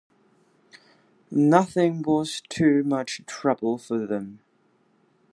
Nothing 1.29 2.01
was 2.01 2.41
too 2.49 2.81
much 2.83 3.21
trouble 3.27 3.77
for 3.77 4.07
them. 4.07 4.39